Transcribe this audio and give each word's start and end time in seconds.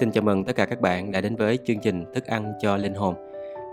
Xin 0.00 0.12
chào 0.12 0.24
mừng 0.24 0.44
tất 0.44 0.56
cả 0.56 0.66
các 0.66 0.80
bạn 0.80 1.12
đã 1.12 1.20
đến 1.20 1.36
với 1.36 1.58
chương 1.64 1.78
trình 1.78 2.04
Thức 2.14 2.26
ăn 2.26 2.52
cho 2.60 2.76
linh 2.76 2.94
hồn. 2.94 3.14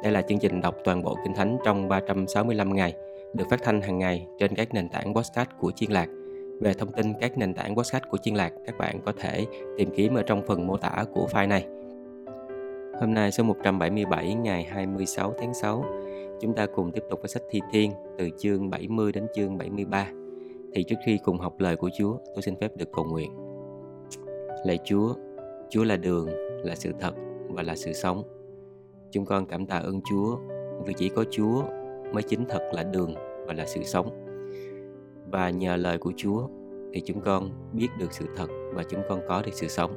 Đây 0.04 0.12
là 0.12 0.22
chương 0.22 0.40
trình 0.40 0.62
đọc 0.62 0.76
toàn 0.84 1.04
bộ 1.04 1.18
Kinh 1.24 1.36
Thánh 1.36 1.58
trong 1.66 1.90
365 1.90 2.76
ngày, 2.76 2.94
được 3.34 3.44
phát 3.50 3.60
thanh 3.64 3.82
hàng 3.82 4.00
ngày 4.00 4.28
trên 4.40 4.56
các 4.56 4.74
nền 4.74 4.90
tảng 4.90 5.14
podcast 5.14 5.50
của 5.60 5.72
Chiên 5.72 5.92
Lạc. 5.92 6.08
Về 6.62 6.74
thông 6.74 6.92
tin 6.92 7.14
các 7.22 7.38
nền 7.38 7.54
tảng 7.54 7.76
podcast 7.76 8.04
của 8.10 8.18
Chiên 8.18 8.36
Lạc, 8.36 8.54
các 8.66 8.78
bạn 8.78 9.00
có 9.06 9.14
thể 9.20 9.46
tìm 9.78 9.90
kiếm 9.96 10.16
ở 10.16 10.24
trong 10.24 10.48
phần 10.48 10.68
mô 10.68 10.78
tả 10.78 11.06
của 11.14 11.28
file 11.32 11.48
này. 11.48 11.66
Hôm 13.00 13.14
nay 13.14 13.32
số 13.32 13.44
177 13.44 14.34
ngày 14.34 14.64
26 14.64 15.34
tháng 15.40 15.54
6, 15.54 15.86
chúng 16.42 16.54
ta 16.54 16.66
cùng 16.76 16.92
tiếp 16.92 17.04
tục 17.10 17.20
với 17.22 17.30
sách 17.30 17.44
Thi 17.50 17.62
Thiên 17.72 17.92
từ 18.18 18.30
chương 18.38 18.70
70 18.70 19.12
đến 19.12 19.28
chương 19.36 19.58
73. 19.58 20.08
Thì 20.74 20.84
trước 20.84 20.98
khi 21.06 21.20
cùng 21.24 21.38
học 21.38 21.60
lời 21.60 21.76
của 21.76 21.90
Chúa, 21.98 22.18
tôi 22.36 22.42
xin 22.42 22.56
phép 22.62 22.72
được 22.76 22.90
cầu 22.94 23.06
nguyện. 23.06 23.32
Lạy 24.66 24.80
Chúa, 24.86 25.14
Chúa 25.70 25.84
là 25.84 25.98
đường, 25.98 26.30
là 26.64 26.76
sự 26.76 26.92
thật 27.00 27.16
và 27.50 27.64
là 27.64 27.76
sự 27.76 27.94
sống. 27.94 28.24
Chúng 29.12 29.26
con 29.26 29.46
cảm 29.46 29.66
tạ 29.66 29.78
ơn 29.78 30.02
Chúa 30.10 30.38
vì 30.86 30.94
chỉ 30.98 31.10
có 31.10 31.24
Chúa 31.32 31.64
mới 32.14 32.24
chính 32.24 32.46
thật 32.50 32.70
là 32.74 32.84
đường 32.84 33.14
và 33.48 33.54
là 33.54 33.66
sự 33.66 33.84
sống. 33.84 34.26
Và 35.32 35.50
nhờ 35.50 35.76
lời 35.76 35.98
của 35.98 36.12
Chúa 36.16 36.48
thì 36.94 37.02
chúng 37.06 37.22
con 37.22 37.50
biết 37.74 37.88
được 38.00 38.14
sự 38.14 38.26
thật 38.36 38.48
và 38.74 38.84
chúng 38.84 39.02
con 39.10 39.22
có 39.28 39.42
được 39.46 39.54
sự 39.54 39.68
sống. 39.68 39.92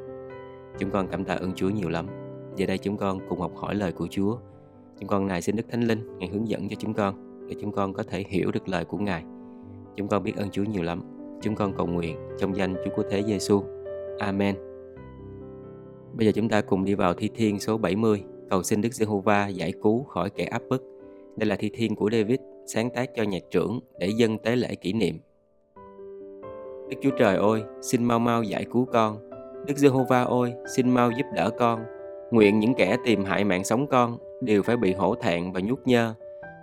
Chúng 0.79 0.91
con 0.91 1.09
cảm 1.09 1.25
tạ 1.25 1.35
ơn 1.35 1.53
Chúa 1.55 1.69
nhiều 1.69 1.89
lắm. 1.89 2.07
Giờ 2.57 2.67
đây 2.67 2.79
chúng 2.79 2.97
con 2.97 3.19
cùng 3.29 3.41
học 3.41 3.53
hỏi 3.57 3.75
lời 3.75 3.93
của 3.93 4.07
Chúa. 4.11 4.37
Chúng 4.99 5.09
con 5.09 5.27
này 5.27 5.43
xin 5.43 5.57
Đức 5.57 5.65
Thánh 5.69 5.83
Linh 5.83 6.19
Ngài 6.19 6.29
hướng 6.29 6.49
dẫn 6.49 6.69
cho 6.69 6.77
chúng 6.79 6.95
con 6.95 7.47
để 7.49 7.57
chúng 7.61 7.73
con 7.73 7.93
có 7.93 8.03
thể 8.03 8.25
hiểu 8.29 8.51
được 8.53 8.69
lời 8.69 8.85
của 8.85 8.99
Ngài. 8.99 9.25
Chúng 9.97 10.09
con 10.09 10.23
biết 10.23 10.37
ơn 10.37 10.51
Chúa 10.51 10.65
nhiều 10.65 10.83
lắm. 10.83 11.03
Chúng 11.43 11.55
con 11.55 11.73
cầu 11.77 11.87
nguyện 11.87 12.17
trong 12.39 12.57
danh 12.57 12.75
Chúa 12.85 12.91
của 12.97 13.03
Thế 13.11 13.23
Giêsu. 13.23 13.63
Amen. 14.19 14.70
Bây 16.13 16.27
giờ 16.27 16.33
chúng 16.35 16.49
ta 16.49 16.61
cùng 16.61 16.85
đi 16.85 16.95
vào 16.95 17.15
thi 17.15 17.31
thiên 17.35 17.61
số 17.61 17.79
70, 17.79 18.23
cầu 18.51 18.63
xin 18.63 18.81
Đức 18.81 18.95
Giê-hô-va 18.95 19.49
giải 19.49 19.73
cứu 19.83 20.05
khỏi 20.05 20.31
kẻ 20.31 20.45
áp 20.45 20.63
bức. 20.69 20.83
Đây 21.37 21.47
là 21.47 21.57
thi 21.57 21.71
thiên 21.75 21.95
của 21.95 22.11
David, 22.13 22.41
sáng 22.67 22.91
tác 22.91 23.11
cho 23.15 23.23
nhạc 23.23 23.43
trưởng 23.51 23.81
để 23.99 24.07
dân 24.07 24.39
tế 24.39 24.57
lễ 24.57 24.75
kỷ 24.75 24.93
niệm. 24.93 25.19
Đức 26.91 26.97
Chúa 27.03 27.11
Trời 27.19 27.37
ơi, 27.37 27.63
xin 27.83 28.05
mau 28.05 28.19
mau 28.19 28.43
giải 28.43 28.65
cứu 28.73 28.85
con. 28.93 29.31
Đức 29.67 29.79
Giê-hô-va 29.79 30.23
ơi, 30.23 30.53
xin 30.77 30.91
mau 30.91 31.11
giúp 31.11 31.27
đỡ 31.35 31.51
con. 31.59 31.81
Nguyện 32.31 32.59
những 32.59 32.75
kẻ 32.75 32.97
tìm 33.05 33.25
hại 33.25 33.45
mạng 33.45 33.65
sống 33.65 33.87
con 33.87 34.19
đều 34.41 34.63
phải 34.63 34.77
bị 34.77 34.93
hổ 34.93 35.15
thẹn 35.15 35.53
và 35.53 35.61
nhút 35.61 35.79
nhơ. 35.85 36.15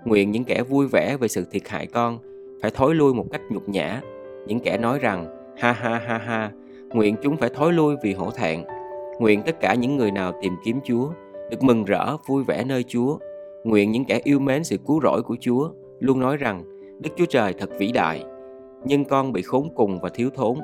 Nguyện 0.06 0.32
những 0.32 0.44
kẻ 0.44 0.64
vui 0.64 0.88
vẻ 0.88 1.18
về 1.18 1.28
sự 1.28 1.46
thiệt 1.52 1.68
hại 1.68 1.88
con 1.88 2.20
phải 2.62 2.72
thối 2.72 2.96
lui 2.96 3.14
một 3.14 3.26
cách 3.32 3.42
nhục 3.50 3.70
nhã. 3.70 4.02
Những 4.48 4.60
kẻ 4.60 4.78
nói 4.78 5.00
rằng 5.00 5.26
ha 5.58 5.72
ha 5.72 6.00
ha 6.00 6.18
ha, 6.18 6.52
nguyện 6.94 7.16
chúng 7.24 7.38
phải 7.38 7.50
thối 7.54 7.74
lui 7.74 7.96
vì 8.04 8.14
hổ 8.14 8.32
thẹn 8.32 8.64
Nguyện 9.20 9.42
tất 9.46 9.60
cả 9.60 9.74
những 9.74 9.98
người 9.98 10.12
nào 10.12 10.32
tìm 10.42 10.54
kiếm 10.64 10.80
Chúa 10.84 11.10
được 11.50 11.64
mừng 11.64 11.86
rỡ, 11.86 12.18
vui 12.28 12.44
vẻ 12.44 12.64
nơi 12.64 12.84
Chúa. 12.84 13.18
Nguyện 13.64 13.92
những 13.92 14.06
kẻ 14.06 14.20
yêu 14.24 14.40
mến 14.40 14.64
sự 14.64 14.78
cứu 14.88 15.00
rỗi 15.04 15.22
của 15.24 15.38
Chúa 15.40 15.70
luôn 16.00 16.20
nói 16.20 16.38
rằng 16.38 16.64
Đức 17.00 17.10
Chúa 17.16 17.26
Trời 17.26 17.54
thật 17.54 17.70
vĩ 17.80 17.92
đại. 17.92 18.24
Nhưng 18.84 19.06
con 19.06 19.32
bị 19.34 19.42
khốn 19.42 19.70
cùng 19.76 20.00
và 20.02 20.10
thiếu 20.14 20.30
thốn. 20.36 20.58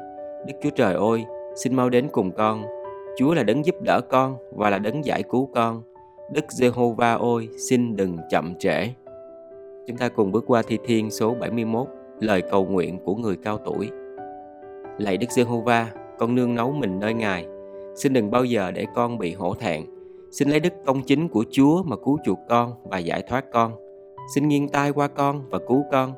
Đức 0.47 0.53
Chúa 0.63 0.69
Trời 0.69 0.93
ơi, 0.93 1.25
xin 1.55 1.75
mau 1.75 1.89
đến 1.89 2.07
cùng 2.11 2.31
con. 2.31 2.63
Chúa 3.17 3.33
là 3.33 3.43
đấng 3.43 3.65
giúp 3.65 3.75
đỡ 3.81 4.01
con 4.09 4.37
và 4.55 4.69
là 4.69 4.77
đấng 4.77 5.05
giải 5.05 5.23
cứu 5.23 5.49
con. 5.55 5.81
Đức 6.31 6.45
Giê-hô-va 6.51 7.13
ôi, 7.13 7.49
xin 7.57 7.95
đừng 7.95 8.17
chậm 8.29 8.55
trễ. 8.59 8.87
Chúng 9.87 9.97
ta 9.97 10.09
cùng 10.09 10.31
bước 10.31 10.43
qua 10.47 10.61
thi 10.67 10.77
thiên 10.85 11.11
số 11.11 11.35
71, 11.39 11.87
lời 12.19 12.41
cầu 12.51 12.65
nguyện 12.65 12.99
của 13.05 13.15
người 13.15 13.35
cao 13.43 13.57
tuổi. 13.57 13.89
Lạy 14.97 15.17
Đức 15.17 15.31
Giê-hô-va, 15.31 15.91
con 16.17 16.35
nương 16.35 16.55
nấu 16.55 16.71
mình 16.71 16.99
nơi 16.99 17.13
Ngài, 17.13 17.45
Xin 17.95 18.13
đừng 18.13 18.31
bao 18.31 18.45
giờ 18.45 18.72
để 18.72 18.86
con 18.95 19.17
bị 19.17 19.33
hổ 19.33 19.53
thẹn. 19.53 19.86
Xin 20.31 20.49
lấy 20.49 20.59
đức 20.59 20.73
công 20.86 21.02
chính 21.02 21.27
của 21.27 21.45
Chúa 21.52 21.83
mà 21.83 21.95
cứu 21.95 22.17
chuộc 22.26 22.39
con 22.49 22.71
và 22.83 22.98
giải 22.98 23.23
thoát 23.30 23.45
con. 23.54 23.71
Xin 24.36 24.48
nghiêng 24.48 24.70
tai 24.70 24.92
qua 24.92 25.08
con 25.08 25.49
và 25.49 25.59
cứu 25.67 25.83
con. 25.92 26.14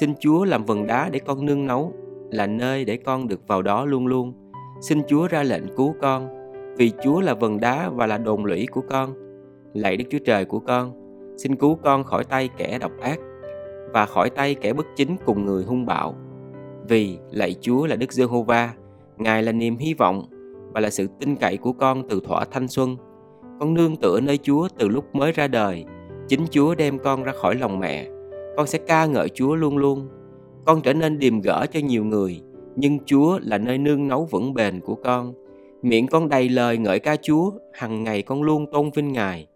Xin 0.00 0.14
Chúa 0.20 0.44
làm 0.44 0.64
vần 0.64 0.86
đá 0.86 1.08
để 1.12 1.18
con 1.18 1.46
nương 1.46 1.66
nấu, 1.66 1.92
là 2.30 2.46
nơi 2.46 2.84
để 2.84 2.96
con 2.96 3.28
được 3.28 3.40
vào 3.48 3.62
đó 3.62 3.84
luôn 3.84 4.06
luôn. 4.06 4.32
Xin 4.80 5.02
Chúa 5.08 5.28
ra 5.28 5.42
lệnh 5.42 5.76
cứu 5.76 5.94
con, 6.00 6.28
vì 6.76 6.92
Chúa 7.02 7.20
là 7.20 7.34
vần 7.34 7.60
đá 7.60 7.90
và 7.90 8.06
là 8.06 8.18
đồn 8.18 8.44
lũy 8.44 8.66
của 8.70 8.82
con. 8.90 9.14
Lạy 9.74 9.96
Đức 9.96 10.04
Chúa 10.10 10.18
Trời 10.24 10.44
của 10.44 10.60
con, 10.60 10.92
xin 11.36 11.56
cứu 11.56 11.78
con 11.82 12.04
khỏi 12.04 12.24
tay 12.24 12.48
kẻ 12.56 12.78
độc 12.78 12.92
ác 13.00 13.18
và 13.92 14.06
khỏi 14.06 14.30
tay 14.30 14.54
kẻ 14.54 14.72
bất 14.72 14.86
chính 14.96 15.16
cùng 15.26 15.44
người 15.44 15.64
hung 15.64 15.86
bạo. 15.86 16.14
Vì 16.88 17.18
lạy 17.30 17.54
Chúa 17.60 17.86
là 17.86 17.96
Đức 17.96 18.12
Giê-hô-va, 18.12 18.74
Ngài 19.16 19.42
là 19.42 19.52
niềm 19.52 19.76
hy 19.76 19.94
vọng 19.94 20.24
và 20.72 20.80
là 20.80 20.90
sự 20.90 21.06
tin 21.20 21.36
cậy 21.36 21.56
của 21.56 21.72
con 21.72 22.08
từ 22.08 22.20
thỏa 22.24 22.44
thanh 22.44 22.68
xuân. 22.68 22.96
Con 23.60 23.74
nương 23.74 23.96
tựa 23.96 24.20
nơi 24.20 24.38
Chúa 24.38 24.68
từ 24.78 24.88
lúc 24.88 25.04
mới 25.14 25.32
ra 25.32 25.48
đời. 25.48 25.84
Chính 26.28 26.46
Chúa 26.50 26.74
đem 26.74 26.98
con 26.98 27.22
ra 27.22 27.32
khỏi 27.32 27.54
lòng 27.54 27.78
mẹ. 27.78 28.06
Con 28.56 28.66
sẽ 28.66 28.78
ca 28.78 29.06
ngợi 29.06 29.28
Chúa 29.28 29.54
luôn 29.54 29.76
luôn. 29.76 30.08
Con 30.66 30.80
trở 30.80 30.92
nên 30.92 31.18
điềm 31.18 31.40
gỡ 31.40 31.66
cho 31.72 31.80
nhiều 31.80 32.04
người, 32.04 32.40
nhưng 32.76 32.98
Chúa 33.06 33.38
là 33.42 33.58
nơi 33.58 33.78
nương 33.78 34.08
nấu 34.08 34.24
vững 34.24 34.54
bền 34.54 34.80
của 34.80 34.94
con. 34.94 35.32
Miệng 35.82 36.06
con 36.06 36.28
đầy 36.28 36.48
lời 36.48 36.78
ngợi 36.78 36.98
ca 36.98 37.16
Chúa, 37.16 37.50
hằng 37.72 38.04
ngày 38.04 38.22
con 38.22 38.42
luôn 38.42 38.66
tôn 38.72 38.90
vinh 38.94 39.12
Ngài. 39.12 39.46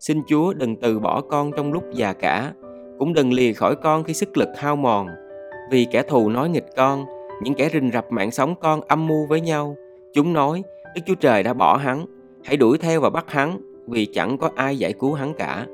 Xin 0.00 0.22
Chúa 0.26 0.52
đừng 0.52 0.76
từ 0.76 0.98
bỏ 0.98 1.20
con 1.20 1.50
trong 1.56 1.72
lúc 1.72 1.84
già 1.94 2.12
cả, 2.12 2.52
cũng 2.98 3.12
đừng 3.12 3.32
lìa 3.32 3.52
khỏi 3.52 3.76
con 3.76 4.04
khi 4.04 4.14
sức 4.14 4.36
lực 4.36 4.48
hao 4.56 4.76
mòn. 4.76 5.06
Vì 5.70 5.86
kẻ 5.90 6.02
thù 6.02 6.28
nói 6.28 6.48
nghịch 6.48 6.66
con, 6.76 7.04
những 7.42 7.54
kẻ 7.54 7.70
rình 7.72 7.90
rập 7.92 8.12
mạng 8.12 8.30
sống 8.30 8.54
con 8.60 8.80
âm 8.80 9.06
mưu 9.06 9.26
với 9.28 9.40
nhau, 9.40 9.76
Chúng 10.14 10.32
nói, 10.32 10.62
Đức 10.94 11.02
Chúa 11.06 11.14
Trời 11.14 11.42
đã 11.42 11.52
bỏ 11.52 11.76
hắn, 11.76 12.06
hãy 12.44 12.56
đuổi 12.56 12.78
theo 12.78 13.00
và 13.00 13.10
bắt 13.10 13.30
hắn, 13.30 13.58
vì 13.86 14.06
chẳng 14.06 14.38
có 14.38 14.50
ai 14.54 14.78
giải 14.78 14.92
cứu 14.92 15.12
hắn 15.12 15.34
cả. 15.34 15.66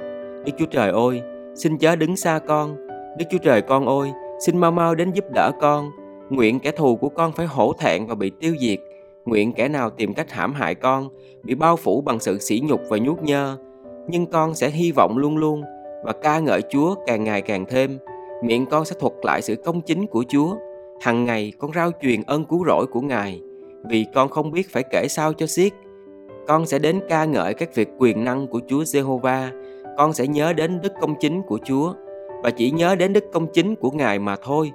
Đức 0.45 0.53
Chúa 0.59 0.67
Trời 0.67 0.91
ơi, 0.91 1.23
xin 1.55 1.79
chớ 1.79 1.97
đứng 1.97 2.17
xa 2.17 2.39
con. 2.39 2.77
Đức 3.19 3.25
Chúa 3.31 3.39
Trời 3.39 3.63
con 3.63 3.87
ơi, 3.87 4.11
xin 4.47 4.59
mau 4.59 4.71
mau 4.71 4.95
đến 4.95 5.13
giúp 5.13 5.25
đỡ 5.35 5.51
con. 5.61 5.91
Nguyện 6.31 6.61
kẻ 6.61 6.71
thù 6.71 6.97
của 6.97 7.09
con 7.09 7.33
phải 7.33 7.47
hổ 7.47 7.73
thẹn 7.73 8.07
và 8.07 8.15
bị 8.15 8.31
tiêu 8.41 8.55
diệt. 8.61 8.79
Nguyện 9.25 9.53
kẻ 9.53 9.69
nào 9.69 9.91
tìm 9.91 10.15
cách 10.15 10.31
hãm 10.31 10.53
hại 10.53 10.75
con, 10.75 11.09
bị 11.43 11.55
bao 11.55 11.77
phủ 11.77 12.01
bằng 12.01 12.21
sự 12.21 12.39
sỉ 12.39 12.63
nhục 12.65 12.81
và 12.89 12.99
nhút 12.99 13.23
nhơ. 13.23 13.57
Nhưng 14.09 14.27
con 14.27 14.55
sẽ 14.55 14.71
hy 14.71 14.93
vọng 14.93 15.19
luôn 15.19 15.37
luôn 15.37 15.63
và 16.05 16.13
ca 16.13 16.39
ngợi 16.39 16.63
Chúa 16.71 16.95
càng 17.07 17.25
ngày 17.25 17.43
càng 17.43 17.65
thêm. 17.69 17.99
Miệng 18.45 18.67
con 18.67 18.85
sẽ 18.85 18.97
thuật 19.01 19.13
lại 19.23 19.43
sự 19.43 19.55
công 19.65 19.81
chính 19.81 20.07
của 20.07 20.25
Chúa. 20.29 20.57
Hằng 21.01 21.25
ngày 21.25 21.53
con 21.59 21.73
rao 21.73 21.91
truyền 22.03 22.23
ơn 22.23 22.45
cứu 22.45 22.65
rỗi 22.67 22.87
của 22.87 23.01
Ngài 23.01 23.41
vì 23.89 24.07
con 24.15 24.29
không 24.29 24.51
biết 24.51 24.73
phải 24.73 24.83
kể 24.91 25.07
sao 25.09 25.33
cho 25.33 25.47
xiết. 25.47 25.73
Con 26.49 26.67
sẽ 26.67 26.79
đến 26.79 27.01
ca 27.09 27.25
ngợi 27.25 27.55
các 27.55 27.75
việc 27.75 27.89
quyền 27.99 28.25
năng 28.25 28.47
của 28.47 28.61
Chúa 28.69 28.85
Giê-hô-va. 28.85 29.51
Con 29.99 30.13
sẽ 30.13 30.27
nhớ 30.27 30.53
đến 30.53 30.81
đức 30.83 30.93
công 31.01 31.15
chính 31.21 31.43
của 31.43 31.59
Chúa 31.65 31.95
và 32.43 32.51
chỉ 32.51 32.71
nhớ 32.71 32.95
đến 32.95 33.13
đức 33.13 33.25
công 33.33 33.47
chính 33.53 33.77
của 33.77 33.91
Ngài 33.91 34.19
mà 34.19 34.37
thôi. 34.43 34.73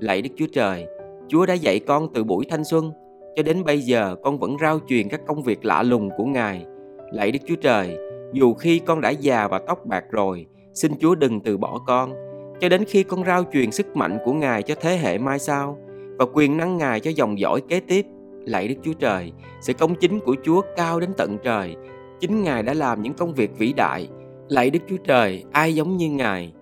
Lạy 0.00 0.22
Đức 0.22 0.30
Chúa 0.36 0.46
Trời, 0.52 0.86
Chúa 1.28 1.46
đã 1.46 1.54
dạy 1.54 1.78
con 1.78 2.08
từ 2.14 2.24
buổi 2.24 2.44
thanh 2.50 2.64
xuân 2.64 2.92
cho 3.36 3.42
đến 3.42 3.64
bây 3.64 3.80
giờ 3.80 4.16
con 4.22 4.38
vẫn 4.38 4.56
rao 4.60 4.78
truyền 4.88 5.08
các 5.08 5.20
công 5.26 5.42
việc 5.42 5.64
lạ 5.64 5.82
lùng 5.82 6.10
của 6.16 6.24
Ngài. 6.24 6.64
Lạy 7.12 7.30
Đức 7.32 7.38
Chúa 7.46 7.56
Trời, 7.56 7.96
dù 8.32 8.54
khi 8.54 8.78
con 8.78 9.00
đã 9.00 9.10
già 9.10 9.48
và 9.48 9.58
tóc 9.58 9.86
bạc 9.86 10.04
rồi, 10.10 10.46
xin 10.74 10.92
Chúa 11.00 11.14
đừng 11.14 11.40
từ 11.40 11.56
bỏ 11.56 11.78
con, 11.86 12.12
cho 12.60 12.68
đến 12.68 12.84
khi 12.84 13.02
con 13.02 13.24
rao 13.24 13.44
truyền 13.52 13.70
sức 13.70 13.96
mạnh 13.96 14.18
của 14.24 14.32
Ngài 14.32 14.62
cho 14.62 14.74
thế 14.80 14.96
hệ 14.96 15.18
mai 15.18 15.38
sau 15.38 15.78
và 16.18 16.24
quyền 16.32 16.56
năng 16.56 16.76
Ngài 16.76 17.00
cho 17.00 17.10
dòng 17.10 17.38
dõi 17.38 17.60
kế 17.68 17.80
tiếp. 17.80 18.06
Lạy 18.46 18.68
Đức 18.68 18.74
Chúa 18.82 18.92
Trời, 18.92 19.32
sự 19.60 19.72
công 19.72 19.94
chính 19.94 20.20
của 20.20 20.36
Chúa 20.44 20.62
cao 20.76 21.00
đến 21.00 21.10
tận 21.16 21.38
trời. 21.42 21.76
Chính 22.20 22.42
Ngài 22.42 22.62
đã 22.62 22.74
làm 22.74 23.02
những 23.02 23.14
công 23.14 23.34
việc 23.34 23.58
vĩ 23.58 23.72
đại. 23.72 24.08
Lạy 24.48 24.70
Đức 24.70 24.78
Chúa 24.88 24.96
Trời, 24.96 25.44
ai 25.52 25.74
giống 25.74 25.96
như 25.96 26.10
Ngài? 26.10 26.52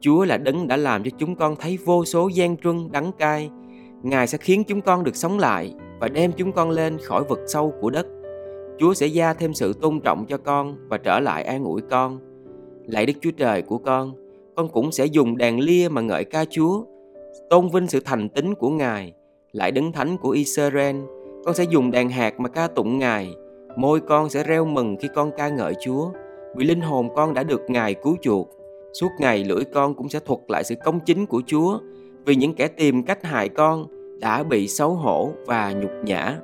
Chúa 0.00 0.24
là 0.24 0.36
đấng 0.36 0.68
đã 0.68 0.76
làm 0.76 1.04
cho 1.04 1.10
chúng 1.18 1.36
con 1.36 1.56
thấy 1.56 1.78
vô 1.84 2.04
số 2.04 2.28
gian 2.28 2.56
truân 2.56 2.92
đắng 2.92 3.12
cay. 3.18 3.50
Ngài 4.02 4.26
sẽ 4.26 4.38
khiến 4.38 4.64
chúng 4.64 4.80
con 4.80 5.04
được 5.04 5.16
sống 5.16 5.38
lại 5.38 5.74
và 6.00 6.08
đem 6.08 6.32
chúng 6.32 6.52
con 6.52 6.70
lên 6.70 6.98
khỏi 6.98 7.24
vực 7.24 7.38
sâu 7.46 7.72
của 7.80 7.90
đất. 7.90 8.06
Chúa 8.78 8.94
sẽ 8.94 9.06
gia 9.06 9.34
thêm 9.34 9.54
sự 9.54 9.72
tôn 9.72 10.00
trọng 10.00 10.26
cho 10.26 10.38
con 10.38 10.76
và 10.88 10.98
trở 10.98 11.20
lại 11.20 11.44
an 11.44 11.64
ủi 11.64 11.80
con. 11.90 12.18
Lạy 12.86 13.06
Đức 13.06 13.14
Chúa 13.20 13.30
Trời 13.30 13.62
của 13.62 13.78
con, 13.78 14.14
con 14.56 14.68
cũng 14.68 14.92
sẽ 14.92 15.06
dùng 15.06 15.36
đàn 15.36 15.60
lia 15.60 15.88
mà 15.88 16.00
ngợi 16.00 16.24
ca 16.24 16.44
Chúa, 16.50 16.84
tôn 17.50 17.68
vinh 17.68 17.86
sự 17.86 18.00
thành 18.04 18.28
tín 18.28 18.54
của 18.54 18.70
Ngài 18.70 19.12
lại 19.52 19.70
đứng 19.70 19.92
thánh 19.92 20.16
của 20.16 20.30
Israel, 20.30 20.96
con 21.44 21.54
sẽ 21.54 21.64
dùng 21.64 21.90
đàn 21.90 22.10
hạt 22.10 22.40
mà 22.40 22.48
ca 22.48 22.68
tụng 22.68 22.98
Ngài. 22.98 23.34
Môi 23.76 24.00
con 24.00 24.28
sẽ 24.28 24.44
reo 24.44 24.64
mừng 24.64 24.96
khi 25.00 25.08
con 25.14 25.30
ca 25.36 25.48
ngợi 25.48 25.74
Chúa, 25.80 26.10
vì 26.56 26.64
linh 26.64 26.80
hồn 26.80 27.08
con 27.14 27.34
đã 27.34 27.42
được 27.42 27.60
Ngài 27.68 27.94
cứu 27.94 28.16
chuộc. 28.22 28.50
Suốt 28.92 29.08
ngày 29.18 29.44
lưỡi 29.44 29.64
con 29.64 29.94
cũng 29.94 30.08
sẽ 30.08 30.20
thuật 30.20 30.40
lại 30.48 30.64
sự 30.64 30.74
công 30.84 31.00
chính 31.00 31.26
của 31.26 31.42
Chúa, 31.46 31.78
vì 32.24 32.34
những 32.36 32.54
kẻ 32.54 32.68
tìm 32.68 33.02
cách 33.02 33.24
hại 33.24 33.48
con 33.48 33.86
đã 34.20 34.42
bị 34.42 34.68
xấu 34.68 34.90
hổ 34.90 35.30
và 35.46 35.72
nhục 35.72 35.90
nhã. 36.04 36.38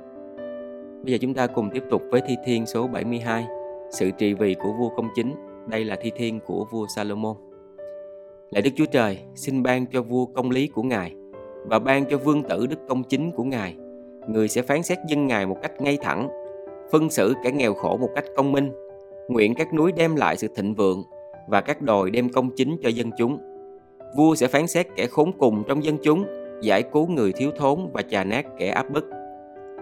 Bây 1.03 1.11
giờ 1.13 1.17
chúng 1.21 1.33
ta 1.33 1.47
cùng 1.47 1.69
tiếp 1.73 1.83
tục 1.89 2.01
với 2.11 2.21
thi 2.27 2.35
thiên 2.45 2.65
số 2.65 2.87
72, 2.87 3.45
sự 3.91 4.11
trị 4.17 4.33
vì 4.33 4.53
của 4.53 4.73
vua 4.79 4.89
công 4.89 5.07
chính. 5.15 5.35
Đây 5.67 5.85
là 5.85 5.95
thi 6.01 6.11
thiên 6.15 6.39
của 6.39 6.65
vua 6.71 6.85
Salomon. 6.95 7.35
Lạy 8.51 8.61
Đức 8.61 8.71
Chúa 8.75 8.85
Trời, 8.85 9.19
xin 9.35 9.63
ban 9.63 9.85
cho 9.85 10.01
vua 10.01 10.25
công 10.25 10.51
lý 10.51 10.67
của 10.67 10.83
Ngài 10.83 11.13
và 11.69 11.79
ban 11.79 12.05
cho 12.05 12.17
vương 12.17 12.43
tử 12.43 12.67
đức 12.67 12.79
công 12.87 13.03
chính 13.03 13.31
của 13.31 13.43
Ngài. 13.43 13.75
Người 14.27 14.47
sẽ 14.47 14.61
phán 14.61 14.83
xét 14.83 14.97
dân 15.07 15.27
Ngài 15.27 15.45
một 15.45 15.57
cách 15.61 15.81
ngay 15.81 15.97
thẳng 16.01 16.29
phân 16.91 17.09
xử 17.09 17.33
kẻ 17.43 17.51
nghèo 17.51 17.73
khổ 17.73 17.97
một 17.97 18.09
cách 18.15 18.25
công 18.35 18.51
minh. 18.51 18.71
Nguyện 19.27 19.53
các 19.55 19.73
núi 19.73 19.91
đem 19.91 20.15
lại 20.15 20.37
sự 20.37 20.47
thịnh 20.55 20.75
vượng 20.75 21.03
và 21.47 21.61
các 21.61 21.81
đồi 21.81 22.11
đem 22.11 22.29
công 22.29 22.49
chính 22.55 22.77
cho 22.83 22.89
dân 22.89 23.11
chúng. 23.17 23.37
Vua 24.17 24.35
sẽ 24.35 24.47
phán 24.47 24.67
xét 24.67 24.87
kẻ 24.95 25.07
khốn 25.07 25.31
cùng 25.37 25.63
trong 25.67 25.83
dân 25.83 25.97
chúng, 26.03 26.25
giải 26.61 26.83
cứu 26.83 27.07
người 27.07 27.31
thiếu 27.31 27.51
thốn 27.57 27.89
và 27.93 28.01
chà 28.01 28.23
nát 28.23 28.45
kẻ 28.57 28.67
áp 28.67 28.89
bức. 28.89 29.05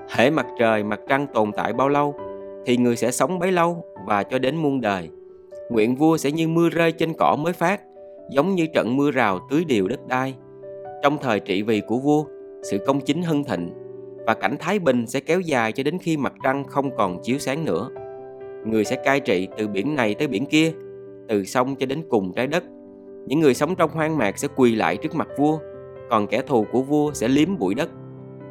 Hễ 0.09 0.29
mặt 0.29 0.47
trời, 0.59 0.83
mặt 0.83 0.99
trăng 1.07 1.27
tồn 1.33 1.51
tại 1.51 1.73
bao 1.73 1.89
lâu, 1.89 2.15
thì 2.65 2.77
người 2.77 2.95
sẽ 2.95 3.11
sống 3.11 3.39
bấy 3.39 3.51
lâu 3.51 3.83
và 4.05 4.23
cho 4.23 4.39
đến 4.39 4.55
muôn 4.55 4.81
đời. 4.81 5.09
Nguyện 5.69 5.95
vua 5.95 6.17
sẽ 6.17 6.31
như 6.31 6.47
mưa 6.47 6.69
rơi 6.69 6.91
trên 6.91 7.13
cỏ 7.13 7.35
mới 7.39 7.53
phát, 7.53 7.81
giống 8.29 8.55
như 8.55 8.67
trận 8.73 8.97
mưa 8.97 9.11
rào 9.11 9.39
tưới 9.49 9.63
đều 9.65 9.87
đất 9.87 10.07
đai. 10.07 10.35
Trong 11.05 11.17
thời 11.21 11.39
trị 11.39 11.61
vì 11.61 11.81
của 11.87 11.97
vua, 11.97 12.23
sự 12.63 12.77
công 12.85 13.01
chính 13.01 13.23
hưng 13.23 13.43
thịnh 13.43 13.69
và 14.27 14.33
cảnh 14.33 14.55
thái 14.59 14.79
bình 14.79 15.07
sẽ 15.07 15.19
kéo 15.19 15.39
dài 15.39 15.71
cho 15.71 15.83
đến 15.83 15.97
khi 16.01 16.17
mặt 16.17 16.33
trăng 16.43 16.63
không 16.63 16.95
còn 16.97 17.21
chiếu 17.23 17.37
sáng 17.37 17.65
nữa. 17.65 17.89
Người 18.65 18.85
sẽ 18.85 18.95
cai 18.95 19.19
trị 19.19 19.47
từ 19.57 19.67
biển 19.67 19.95
này 19.95 20.15
tới 20.15 20.27
biển 20.27 20.45
kia, 20.45 20.71
từ 21.27 21.45
sông 21.45 21.75
cho 21.75 21.85
đến 21.85 22.03
cùng 22.09 22.33
trái 22.33 22.47
đất. 22.47 22.63
Những 23.25 23.39
người 23.39 23.53
sống 23.53 23.75
trong 23.75 23.91
hoang 23.91 24.17
mạc 24.17 24.37
sẽ 24.37 24.47
quỳ 24.55 24.75
lại 24.75 24.97
trước 24.97 25.15
mặt 25.15 25.27
vua, 25.37 25.59
còn 26.09 26.27
kẻ 26.27 26.41
thù 26.41 26.65
của 26.71 26.81
vua 26.81 27.11
sẽ 27.13 27.27
liếm 27.27 27.57
bụi 27.57 27.75
đất. 27.75 27.89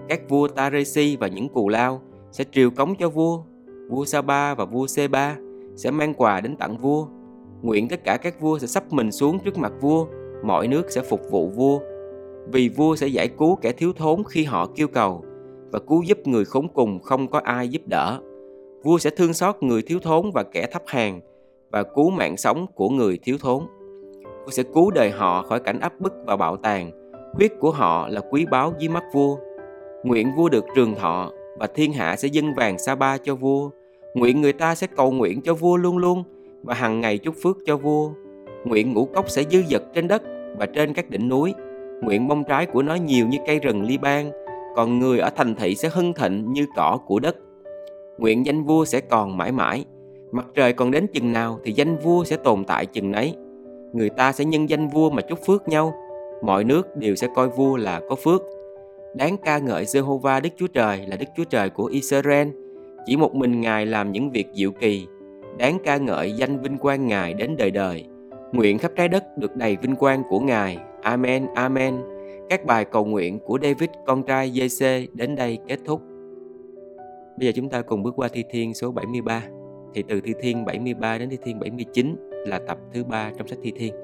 Các 0.08 0.28
vua 0.28 0.48
Taresi 0.48 1.16
và 1.20 1.28
những 1.28 1.48
cù 1.48 1.68
lao 1.68 2.02
sẽ 2.32 2.44
triều 2.52 2.70
cống 2.70 2.94
cho 2.96 3.08
vua. 3.08 3.42
Vua 3.90 4.04
Saba 4.04 4.54
và 4.54 4.64
vua 4.64 4.86
Seba 4.86 5.36
sẽ 5.76 5.90
mang 5.90 6.14
quà 6.14 6.40
đến 6.40 6.56
tặng 6.56 6.78
vua. 6.78 7.06
Nguyện 7.62 7.88
tất 7.88 8.04
cả 8.04 8.16
các 8.16 8.40
vua 8.40 8.58
sẽ 8.58 8.66
sắp 8.66 8.92
mình 8.92 9.12
xuống 9.12 9.38
trước 9.38 9.58
mặt 9.58 9.72
vua, 9.80 10.06
mọi 10.44 10.68
nước 10.68 10.90
sẽ 10.90 11.00
phục 11.00 11.20
vụ 11.30 11.48
vua. 11.48 11.80
Vì 12.52 12.69
vua 12.69 12.96
sẽ 12.96 13.06
giải 13.06 13.29
cứu 13.29 13.56
kẻ 13.56 13.73
thiếu 13.73 13.93
thốn 13.93 14.23
khi 14.29 14.44
họ 14.44 14.67
kêu 14.76 14.88
cầu 14.88 15.25
và 15.73 15.79
cứu 15.79 16.02
giúp 16.02 16.19
người 16.26 16.44
khốn 16.44 16.69
cùng 16.75 16.99
không 17.02 17.29
có 17.29 17.41
ai 17.44 17.69
giúp 17.69 17.82
đỡ. 17.87 18.20
Vua 18.82 18.99
sẽ 18.99 19.11
thương 19.11 19.35
xót 19.35 19.56
người 19.61 19.82
thiếu 19.82 19.99
thốn 20.02 20.31
và 20.35 20.43
kẻ 20.43 20.67
thấp 20.67 20.82
hèn 20.88 21.20
và 21.70 21.82
cứu 21.82 22.11
mạng 22.11 22.37
sống 22.37 22.67
của 22.75 22.88
người 22.88 23.19
thiếu 23.23 23.37
thốn. 23.41 23.62
Vua 24.44 24.50
sẽ 24.50 24.62
cứu 24.62 24.91
đời 24.91 25.11
họ 25.11 25.43
khỏi 25.43 25.61
cảnh 25.61 25.81
áp 25.81 26.00
bức 26.00 26.12
và 26.26 26.37
bạo 26.37 26.56
tàn. 26.56 26.91
Huyết 27.35 27.52
của 27.61 27.70
họ 27.70 28.08
là 28.08 28.20
quý 28.31 28.47
báu 28.50 28.73
dưới 28.79 28.88
mắt 28.88 29.05
vua. 29.12 29.37
Nguyện 30.02 30.31
vua 30.37 30.49
được 30.49 30.64
trường 30.75 30.94
thọ 30.94 31.31
và 31.58 31.67
thiên 31.75 31.93
hạ 31.93 32.17
sẽ 32.17 32.29
dâng 32.29 32.55
vàng 32.55 32.79
sa 32.79 32.94
ba 32.94 33.19
cho 33.19 33.35
vua. 33.35 33.70
Nguyện 34.14 34.40
người 34.40 34.52
ta 34.52 34.75
sẽ 34.75 34.87
cầu 34.97 35.11
nguyện 35.11 35.40
cho 35.40 35.55
vua 35.55 35.76
luôn 35.76 35.99
luôn 35.99 36.25
và 36.62 36.75
hàng 36.75 37.00
ngày 37.00 37.19
chúc 37.19 37.35
phước 37.43 37.56
cho 37.67 37.76
vua. 37.76 38.11
Nguyện 38.64 38.93
ngũ 38.93 39.05
cốc 39.05 39.31
sẽ 39.31 39.43
dư 39.50 39.62
dật 39.70 39.82
trên 39.94 40.08
đất 40.08 40.23
và 40.58 40.67
trên 40.67 40.94
các 40.94 41.11
đỉnh 41.11 41.29
núi. 41.29 41.55
Nguyện 42.02 42.29
bông 42.29 42.44
trái 42.44 42.67
của 42.67 42.82
nó 42.82 42.94
nhiều 42.94 43.26
như 43.29 43.38
cây 43.46 43.58
rừng 43.58 43.82
Liban, 43.82 44.31
còn 44.76 44.99
người 44.99 45.19
ở 45.19 45.31
thành 45.31 45.55
thị 45.55 45.75
sẽ 45.75 45.88
hưng 45.93 46.12
thịnh 46.12 46.52
như 46.52 46.67
cỏ 46.76 46.99
của 47.06 47.20
đất. 47.20 47.37
Nguyện 48.19 48.46
danh 48.46 48.64
vua 48.64 48.85
sẽ 48.85 49.00
còn 49.00 49.37
mãi 49.37 49.52
mãi. 49.52 49.85
Mặt 50.32 50.46
trời 50.55 50.73
còn 50.73 50.91
đến 50.91 51.06
chừng 51.12 51.32
nào 51.32 51.61
thì 51.64 51.73
danh 51.73 51.96
vua 51.96 52.25
sẽ 52.25 52.37
tồn 52.37 52.64
tại 52.64 52.87
chừng 52.87 53.11
nấy. 53.11 53.35
Người 53.93 54.11
ta 54.11 54.32
sẽ 54.32 54.44
nhân 54.44 54.69
danh 54.69 54.88
vua 54.88 55.11
mà 55.11 55.23
chúc 55.23 55.38
phước 55.46 55.69
nhau. 55.69 55.94
Mọi 56.43 56.64
nước 56.64 56.96
đều 56.96 57.14
sẽ 57.14 57.29
coi 57.35 57.49
vua 57.49 57.76
là 57.76 58.00
có 58.08 58.17
phước. 58.17 58.43
Đáng 59.14 59.37
ca 59.44 59.58
ngợi 59.58 59.85
Jehovah 59.85 60.40
Đức 60.40 60.50
Chúa 60.56 60.67
Trời 60.67 61.06
là 61.06 61.17
Đức 61.17 61.26
Chúa 61.37 61.44
Trời 61.44 61.70
của 61.70 61.85
Israel. 61.85 62.49
Chỉ 63.06 63.17
một 63.17 63.35
mình 63.35 63.61
Ngài 63.61 63.87
làm 63.87 64.12
những 64.12 64.31
việc 64.31 64.47
diệu 64.55 64.70
kỳ. 64.70 65.06
Đáng 65.58 65.79
ca 65.85 65.97
ngợi 65.97 66.32
danh 66.32 66.58
vinh 66.58 66.79
quang 66.79 67.06
Ngài 67.06 67.35
đến 67.35 67.56
đời 67.56 67.70
đời. 67.70 68.05
Nguyện 68.54 68.78
khắp 68.78 68.92
trái 68.96 69.08
đất 69.08 69.38
được 69.38 69.56
đầy 69.56 69.76
vinh 69.76 69.96
quang 69.96 70.22
của 70.28 70.40
Ngài. 70.40 70.78
Amen, 71.02 71.46
Amen. 71.54 71.94
Các 72.48 72.64
bài 72.64 72.84
cầu 72.84 73.04
nguyện 73.04 73.38
của 73.38 73.58
David 73.62 73.90
con 74.06 74.22
trai 74.22 74.50
JC 74.50 75.06
đến 75.12 75.36
đây 75.36 75.58
kết 75.68 75.78
thúc. 75.84 76.02
Bây 77.38 77.46
giờ 77.46 77.52
chúng 77.54 77.68
ta 77.68 77.82
cùng 77.82 78.02
bước 78.02 78.14
qua 78.16 78.28
thi 78.32 78.44
thiên 78.50 78.74
số 78.74 78.92
73. 78.92 79.42
Thì 79.94 80.02
từ 80.08 80.20
thi 80.20 80.32
thiên 80.40 80.64
73 80.64 81.18
đến 81.18 81.30
thi 81.30 81.38
thiên 81.42 81.58
79 81.58 82.16
là 82.30 82.60
tập 82.66 82.78
thứ 82.92 83.04
ba 83.04 83.32
trong 83.38 83.48
sách 83.48 83.58
thi 83.62 83.72
thiên. 83.76 83.94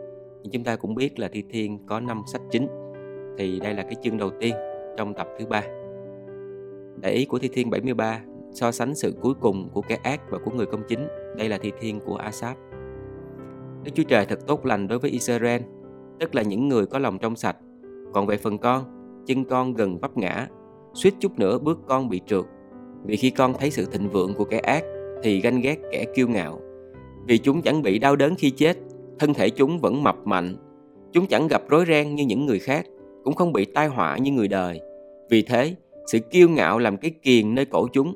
Nhưng 0.43 0.53
chúng 0.53 0.65
ta 0.65 0.77
cũng 0.77 0.95
biết 0.95 1.19
là 1.19 1.29
thi 1.33 1.45
thiên 1.51 1.79
có 1.87 2.01
5 2.01 2.23
sách 2.33 2.43
chính. 2.51 2.67
Thì 3.39 3.61
đây 3.61 3.75
là 3.75 3.83
cái 3.83 3.95
chương 4.03 4.19
đầu 4.19 4.31
tiên 4.41 4.55
trong 4.97 5.15
tập 5.15 5.29
thứ 5.39 5.47
ba. 5.47 5.63
Đại 6.97 7.13
ý 7.13 7.25
của 7.25 7.39
thi 7.39 7.49
thiên 7.53 7.71
73 7.71 8.21
so 8.53 8.73
sánh 8.73 8.95
sự 8.95 9.15
cuối 9.21 9.35
cùng 9.41 9.69
của 9.73 9.83
kẻ 9.83 9.99
ác 10.03 10.21
và 10.31 10.39
của 10.45 10.51
người 10.51 10.67
công 10.67 10.83
chính. 10.89 11.09
Đây 11.37 11.49
là 11.49 11.59
thi 11.59 11.73
thiên 11.81 12.01
của 12.01 12.17
Asap. 12.17 12.57
Đức 13.85 13.91
Chúa 13.95 14.03
Trời 14.03 14.27
thật 14.27 14.47
tốt 14.47 14.67
lành 14.67 14.89
đối 14.89 14.99
với 14.99 15.11
Israel, 15.11 15.63
tức 16.21 16.35
là 16.35 16.43
những 16.43 16.69
người 16.69 16.87
có 16.87 16.99
lòng 16.99 17.19
trong 17.19 17.37
sạch. 17.37 17.57
Còn 18.13 18.27
về 18.27 18.37
phần 18.37 18.59
con, 18.59 18.85
chân 19.27 19.45
con 19.45 19.75
gần 19.75 19.99
vấp 19.99 20.17
ngã, 20.17 20.49
suýt 20.95 21.15
chút 21.21 21.39
nữa 21.39 21.59
bước 21.59 21.79
con 21.87 22.09
bị 22.09 22.21
trượt. 22.27 22.45
Vì 23.05 23.17
khi 23.17 23.31
con 23.31 23.55
thấy 23.59 23.71
sự 23.71 23.85
thịnh 23.85 24.09
vượng 24.09 24.35
của 24.35 24.45
kẻ 24.45 24.59
ác, 24.59 24.85
thì 25.23 25.41
ganh 25.41 25.61
ghét 25.61 25.77
kẻ 25.93 26.05
kiêu 26.15 26.29
ngạo. 26.29 26.61
Vì 27.27 27.39
chúng 27.39 27.63
chẳng 27.63 27.83
bị 27.83 27.99
đau 27.99 28.17
đớn 28.17 28.35
khi 28.39 28.51
chết, 28.51 28.79
thân 29.19 29.35
thể 29.35 29.51
chúng 29.51 29.79
vẫn 29.79 30.03
mập 30.03 30.17
mạnh. 30.25 30.57
Chúng 31.13 31.27
chẳng 31.27 31.49
gặp 31.49 31.63
rối 31.69 31.85
ren 31.89 32.15
như 32.15 32.25
những 32.25 32.47
người 32.47 32.59
khác, 32.59 32.87
cũng 33.25 33.35
không 33.35 33.53
bị 33.53 33.65
tai 33.65 33.89
họa 33.89 34.17
như 34.17 34.33
người 34.33 34.49
đời. 34.49 34.81
Vì 35.31 35.43
thế, 35.43 35.75
sự 36.07 36.19
kiêu 36.19 36.49
ngạo 36.49 36.79
làm 36.79 36.97
cái 36.97 37.11
kiền 37.23 37.55
nơi 37.55 37.65
cổ 37.65 37.87
chúng, 37.93 38.15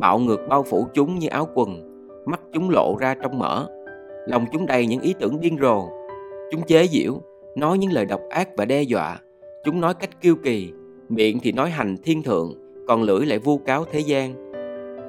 bạo 0.00 0.18
ngược 0.18 0.40
bao 0.48 0.62
phủ 0.62 0.86
chúng 0.94 1.18
như 1.18 1.28
áo 1.28 1.48
quần, 1.54 1.94
mắt 2.26 2.40
chúng 2.52 2.70
lộ 2.70 2.96
ra 3.00 3.14
trong 3.22 3.38
mỡ. 3.38 3.68
Lòng 4.26 4.46
chúng 4.52 4.66
đầy 4.66 4.86
những 4.86 5.00
ý 5.00 5.14
tưởng 5.20 5.40
điên 5.40 5.58
rồ. 5.60 5.88
Chúng 6.50 6.62
chế 6.62 6.86
giễu, 6.86 7.22
nói 7.56 7.78
những 7.78 7.92
lời 7.92 8.06
độc 8.06 8.20
ác 8.30 8.48
và 8.56 8.64
đe 8.64 8.82
dọa. 8.82 9.18
Chúng 9.64 9.80
nói 9.80 9.94
cách 9.94 10.20
kiêu 10.20 10.34
kỳ, 10.42 10.72
miệng 11.08 11.38
thì 11.42 11.52
nói 11.52 11.70
hành 11.70 11.96
thiên 12.02 12.22
thượng, 12.22 12.54
còn 12.88 13.02
lưỡi 13.02 13.26
lại 13.26 13.38
vu 13.38 13.58
cáo 13.58 13.84
thế 13.92 14.00
gian. 14.00 14.34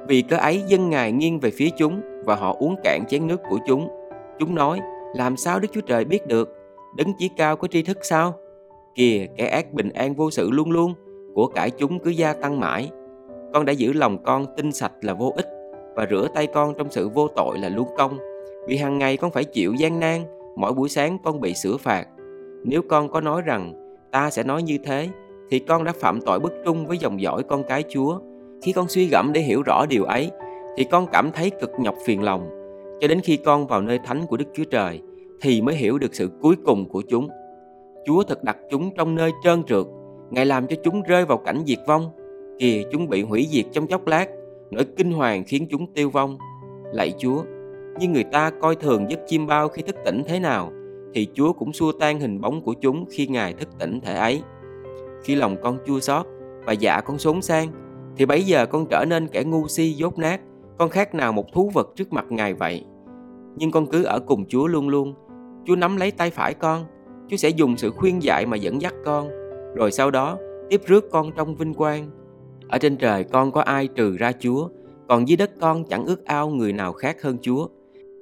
Vì 0.08 0.22
cớ 0.22 0.38
ấy 0.38 0.64
dân 0.68 0.90
ngài 0.90 1.12
nghiêng 1.12 1.40
về 1.40 1.52
phía 1.52 1.70
chúng 1.78 2.02
và 2.26 2.36
họ 2.36 2.56
uống 2.60 2.76
cạn 2.84 3.04
chén 3.10 3.28
nước 3.28 3.42
của 3.50 3.60
chúng. 3.68 3.90
Chúng 4.40 4.56
nói, 4.56 4.80
làm 5.16 5.38
sao 5.38 5.60
Đức 5.60 5.68
Chúa 5.74 5.82
Trời 5.82 6.06
biết 6.06 6.28
được? 6.28 6.50
Đấng 6.98 7.14
chí 7.18 7.30
cao 7.38 7.56
có 7.56 7.68
tri 7.68 7.84
thức 7.84 7.98
sao? 8.02 8.34
Kìa, 8.96 9.26
kẻ 9.38 9.46
ác 9.46 9.74
bình 9.74 9.90
an 9.90 10.16
vô 10.16 10.32
sự 10.32 10.52
luôn 10.52 10.72
luôn, 10.72 10.94
của 11.34 11.48
cải 11.48 11.70
chúng 11.70 12.00
cứ 12.00 12.10
gia 12.10 12.34
tăng 12.34 12.60
mãi. 12.60 12.90
Con 13.54 13.66
đã 13.66 13.74
giữ 13.74 13.94
lòng 13.94 14.24
con 14.24 14.46
tinh 14.58 14.72
sạch 14.72 14.94
là 15.02 15.14
vô 15.14 15.34
ích 15.36 15.48
và 15.96 16.08
rửa 16.10 16.28
tay 16.36 16.48
con 16.48 16.74
trong 16.78 16.92
sự 16.92 17.10
vô 17.10 17.28
tội 17.28 17.58
là 17.60 17.70
luôn 17.70 17.88
công. 17.98 18.18
Vì 18.68 18.78
hàng 18.78 18.98
ngày 18.98 19.18
con 19.18 19.32
phải 19.32 19.44
chịu 19.44 19.74
gian 19.74 20.00
nan, 20.00 20.22
mỗi 20.56 20.74
buổi 20.74 20.90
sáng 20.90 21.18
con 21.24 21.42
bị 21.42 21.54
sửa 21.54 21.78
phạt. 21.78 22.08
Nếu 22.64 22.82
con 22.90 23.10
có 23.10 23.22
nói 23.22 23.42
rằng 23.42 23.74
ta 24.12 24.30
sẽ 24.30 24.44
nói 24.44 24.64
như 24.64 24.78
thế, 24.84 25.10
thì 25.50 25.60
con 25.60 25.84
đã 25.84 25.92
phạm 25.92 26.22
tội 26.22 26.40
bất 26.40 26.54
trung 26.66 26.86
với 26.86 26.98
dòng 26.98 27.22
dõi 27.22 27.44
con 27.44 27.64
cái 27.64 27.84
Chúa. 27.90 28.20
Khi 28.62 28.72
con 28.72 28.88
suy 28.88 29.08
gẫm 29.08 29.34
để 29.34 29.42
hiểu 29.42 29.62
rõ 29.62 29.86
điều 29.86 30.04
ấy, 30.04 30.32
thì 30.78 30.84
con 30.84 31.08
cảm 31.12 31.32
thấy 31.32 31.50
cực 31.50 31.72
nhọc 31.80 31.96
phiền 32.06 32.24
lòng. 32.24 32.50
Cho 33.00 33.08
đến 33.08 33.20
khi 33.24 33.38
con 33.38 33.68
vào 33.68 33.82
nơi 33.82 34.00
thánh 34.06 34.26
của 34.28 34.38
Đức 34.38 34.46
Chúa 34.54 34.64
Trời, 34.64 35.02
thì 35.42 35.62
mới 35.62 35.76
hiểu 35.76 35.98
được 35.98 36.16
sự 36.16 36.30
cuối 36.42 36.56
cùng 36.66 36.90
của 36.90 37.02
chúng. 37.10 37.30
Chúa 38.06 38.24
thật 38.24 38.44
đặt 38.44 38.58
chúng 38.70 38.96
trong 38.96 39.16
nơi 39.16 39.32
trơn 39.44 39.64
trượt, 39.64 39.86
Ngài 40.30 40.46
làm 40.46 40.68
cho 40.68 40.76
chúng 40.84 41.02
rơi 41.02 41.26
vào 41.26 41.38
cảnh 41.38 41.64
diệt 41.66 41.80
vong. 41.88 42.10
Kìa 42.60 42.84
chúng 42.92 43.08
bị 43.08 43.22
hủy 43.22 43.48
diệt 43.52 43.66
trong 43.72 43.88
chốc 43.88 44.08
lát, 44.08 44.30
nỗi 44.72 44.86
kinh 44.98 45.12
hoàng 45.12 45.44
khiến 45.48 45.68
chúng 45.70 45.94
tiêu 45.94 46.10
vong. 46.10 46.38
Lạy 46.94 47.14
Chúa, 47.18 47.44
như 48.00 48.08
người 48.08 48.24
ta 48.24 48.50
coi 48.62 48.76
thường 48.76 49.06
giấc 49.10 49.20
chim 49.28 49.48
bao 49.48 49.70
khi 49.70 49.82
thức 49.82 49.96
tỉnh 50.06 50.24
thế 50.28 50.40
nào, 50.40 50.72
thì 51.14 51.28
Chúa 51.34 51.54
cũng 51.54 51.74
xua 51.74 51.92
tan 51.92 52.20
hình 52.20 52.42
bóng 52.42 52.62
của 52.62 52.74
chúng 52.74 53.06
khi 53.10 53.28
Ngài 53.28 53.54
thức 53.54 53.70
tỉnh 53.80 54.02
thể 54.02 54.16
ấy. 54.16 54.42
Khi 55.24 55.36
lòng 55.36 55.56
con 55.64 55.78
chua 55.86 56.00
xót 56.00 56.26
và 56.66 56.74
dạ 56.74 57.02
con 57.02 57.18
sốn 57.18 57.42
sang, 57.42 57.72
thì 58.18 58.26
bấy 58.26 58.44
giờ 58.44 58.66
con 58.66 58.86
trở 58.90 59.06
nên 59.08 59.28
kẻ 59.28 59.44
ngu 59.44 59.68
si 59.68 59.92
dốt 59.92 60.18
nát, 60.18 60.42
con 60.78 60.90
khác 60.90 61.16
nào 61.16 61.34
một 61.34 61.46
thú 61.54 61.72
vật 61.74 61.90
trước 61.96 62.14
mặt 62.14 62.26
Ngài 62.30 62.54
vậy. 62.54 62.86
Nhưng 63.56 63.72
con 63.72 63.88
cứ 63.88 64.04
ở 64.04 64.20
cùng 64.20 64.46
Chúa 64.48 64.68
luôn 64.68 64.90
luôn. 64.90 65.14
Chúa 65.66 65.76
nắm 65.76 65.98
lấy 65.98 66.12
tay 66.12 66.30
phải 66.30 66.54
con, 66.54 66.86
Chúa 67.30 67.38
sẽ 67.38 67.50
dùng 67.50 67.78
sự 67.78 67.92
khuyên 67.92 68.24
dạy 68.24 68.46
mà 68.46 68.58
dẫn 68.58 68.82
dắt 68.82 68.94
con, 69.06 69.30
rồi 69.76 69.92
sau 69.92 70.12
đó 70.12 70.38
tiếp 70.70 70.82
rước 70.86 71.12
con 71.12 71.32
trong 71.36 71.56
vinh 71.56 71.74
quang. 71.74 72.10
Ở 72.68 72.78
trên 72.78 72.98
trời 72.98 73.24
con 73.24 73.52
có 73.52 73.62
ai 73.62 73.88
trừ 73.88 74.18
ra 74.18 74.32
Chúa, 74.40 74.70
còn 75.08 75.28
dưới 75.28 75.38
đất 75.38 75.52
con 75.62 75.84
chẳng 75.84 76.06
ước 76.06 76.26
ao 76.26 76.50
người 76.50 76.74
nào 76.74 76.94
khác 76.94 77.22
hơn 77.22 77.38
Chúa. 77.42 77.68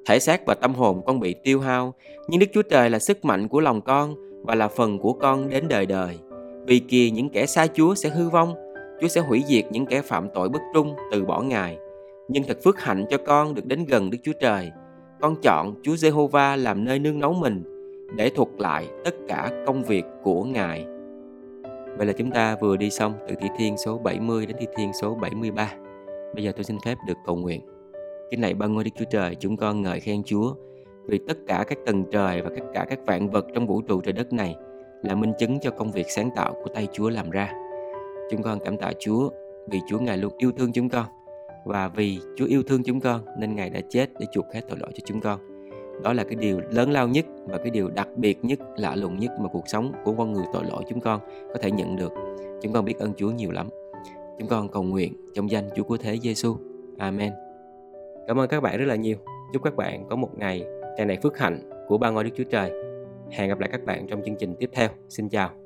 Thể 0.05 0.19
xác 0.19 0.45
và 0.45 0.53
tâm 0.53 0.74
hồn 0.74 1.01
con 1.05 1.19
bị 1.19 1.33
tiêu 1.33 1.60
hao, 1.60 1.93
nhưng 2.27 2.39
Đức 2.39 2.48
Chúa 2.53 2.62
Trời 2.62 2.89
là 2.89 3.00
sức 3.00 3.25
mạnh 3.25 3.48
của 3.48 3.60
lòng 3.60 3.81
con 3.81 4.15
và 4.43 4.55
là 4.55 4.67
phần 4.67 5.00
của 5.00 5.13
con 5.13 5.50
đến 5.50 5.67
đời 5.67 5.86
đời. 5.86 6.17
Vì 6.65 6.79
kia 6.79 7.10
những 7.10 7.29
kẻ 7.29 7.45
xa 7.45 7.67
Chúa 7.67 7.95
sẽ 7.95 8.10
hư 8.10 8.29
vong, 8.29 8.55
Chúa 9.01 9.07
sẽ 9.07 9.22
hủy 9.22 9.43
diệt 9.48 9.65
những 9.72 9.86
kẻ 9.86 10.01
phạm 10.01 10.27
tội 10.33 10.50
bất 10.50 10.62
trung 10.74 10.95
từ 11.12 11.25
bỏ 11.25 11.41
Ngài. 11.41 11.77
Nhưng 12.27 12.43
thật 12.43 12.57
phước 12.63 12.79
hạnh 12.79 13.05
cho 13.10 13.17
con 13.17 13.53
được 13.53 13.65
đến 13.65 13.86
gần 13.86 14.10
Đức 14.10 14.17
Chúa 14.24 14.33
Trời. 14.39 14.72
Con 15.22 15.36
chọn 15.41 15.74
Chúa 15.83 15.95
Giê-hô-va 15.95 16.55
làm 16.55 16.86
nơi 16.86 17.00
nương 17.00 17.19
nấu 17.19 17.33
mình 17.33 17.63
để 18.15 18.29
thuật 18.29 18.50
lại 18.57 18.88
tất 19.05 19.15
cả 19.27 19.51
công 19.65 19.83
việc 19.83 20.03
của 20.24 20.43
Ngài. 20.43 20.86
Vậy 21.98 22.07
là 22.07 22.13
chúng 22.13 22.31
ta 22.31 22.57
vừa 22.62 22.77
đi 22.77 22.89
xong 22.89 23.13
từ 23.27 23.36
thi 23.41 23.48
thiên 23.57 23.77
số 23.77 23.98
70 23.98 24.45
đến 24.45 24.57
thi 24.60 24.67
thiên 24.77 24.91
số 25.01 25.15
73. 25.15 25.74
Bây 26.36 26.43
giờ 26.43 26.51
tôi 26.55 26.63
xin 26.63 26.77
phép 26.86 26.95
được 27.07 27.17
cầu 27.25 27.36
nguyện 27.36 27.62
kính 28.32 28.42
này 28.42 28.53
ban 28.53 28.74
ngôi 28.74 28.84
Đức 28.84 28.92
Chúa 28.96 29.06
Trời, 29.10 29.36
chúng 29.36 29.58
con 29.58 29.82
ngợi 29.82 30.00
khen 30.00 30.24
Chúa 30.24 30.56
vì 31.06 31.20
tất 31.27 31.38
cả 31.48 31.65
các 31.68 31.77
tầng 31.86 32.03
trời 32.12 32.42
và 32.42 32.50
tất 32.56 32.63
cả 32.74 32.86
các 32.89 33.00
vạn 33.06 33.30
vật 33.30 33.46
trong 33.53 33.68
vũ 33.68 33.82
trụ 33.82 34.01
trời 34.01 34.13
đất 34.13 34.34
này 34.34 34.56
là 35.03 35.15
minh 35.15 35.34
chứng 35.39 35.60
cho 35.60 35.72
công 35.72 35.92
việc 35.92 36.06
sáng 36.10 36.30
tạo 36.36 36.53
của 36.63 36.70
tay 36.74 36.88
Chúa 36.94 37.10
làm 37.10 37.30
ra. 37.30 37.53
Chúng 38.32 38.44
con 38.44 38.60
cảm 38.65 38.77
tạ 38.77 38.92
Chúa 39.00 39.30
vì 39.72 39.80
Chúa 39.89 40.00
Ngài 40.00 40.18
luôn 40.18 40.34
yêu 40.38 40.51
thương 40.51 40.72
chúng 40.74 40.89
con. 40.89 41.06
và 41.65 41.88
vì 41.88 42.20
Chúa 42.36 42.46
yêu 42.46 42.63
thương 42.63 42.84
chúng 42.84 43.00
con 43.00 43.22
nên 43.39 43.56
Ngài 43.56 43.70
đã 43.70 43.82
chết 43.89 44.10
để 44.20 44.25
chuộc 44.32 44.46
hết 44.53 44.62
tội 44.70 44.77
lỗi 44.80 44.92
cho 44.96 45.03
chúng 45.06 45.22
con. 45.22 45.39
Đó 46.03 46.13
là 46.13 46.24
cái 46.24 46.36
điều 46.36 46.60
lớn 46.72 46.92
lao 46.92 47.08
nhất 47.08 47.25
và 47.46 47.58
cái 47.58 47.70
điều 47.70 47.89
đặc 47.89 48.08
biệt 48.18 48.46
nhất, 48.46 48.60
lạ 48.77 48.96
lùng 48.96 49.20
nhất 49.20 49.32
mà 49.39 49.50
cuộc 49.53 49.68
sống 49.68 49.92
của 50.03 50.13
con 50.18 50.34
người 50.34 50.46
tội 50.53 50.63
lỗi 50.70 50.84
chúng 50.89 51.00
con 51.00 51.20
có 51.53 51.60
thể 51.62 51.72
nhận 51.72 51.96
được. 51.96 52.12
Chúng 52.62 52.74
con 52.74 52.86
biết 52.86 53.00
ơn 53.00 53.13
Chúa 53.18 53.32
nhiều 53.32 53.51
lắm. 53.51 53.70
Chúng 54.39 54.48
con 54.48 54.70
cầu 54.70 54.84
nguyện 54.84 55.13
trong 55.34 55.51
danh 55.51 55.70
Chúa 55.75 55.84
của 55.84 55.98
Thế 55.98 56.20
Giêsu. 56.20 56.56
Amen. 56.98 57.34
Cảm 58.27 58.39
ơn 58.39 58.50
các 58.50 58.62
bạn 58.62 58.77
rất 58.77 58.86
là 58.86 58.96
nhiều. 58.96 59.18
Chúc 59.53 59.63
các 59.63 59.75
bạn 59.75 60.06
có 60.10 60.15
một 60.15 60.30
ngày 60.38 60.65
tràn 60.98 61.08
đầy 61.08 61.18
phước 61.24 61.38
hạnh 61.38 61.60
của 61.88 61.98
ba 61.98 62.10
ngôi 62.10 62.24
Đức 62.24 62.32
Chúa 62.36 62.44
Trời. 62.44 62.72
Hẹn 63.32 63.50
gặp 63.50 63.60
lại 63.60 63.70
các 63.72 63.84
bạn 63.86 64.08
trong 64.08 64.22
chương 64.25 64.36
trình 64.39 64.56
tiếp 64.60 64.70
theo. 64.74 64.89
Xin 65.10 65.30
chào. 65.30 65.62